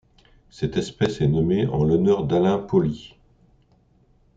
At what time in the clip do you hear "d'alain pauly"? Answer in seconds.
2.23-3.15